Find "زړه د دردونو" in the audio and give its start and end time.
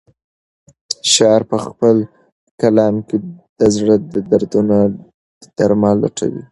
3.77-4.77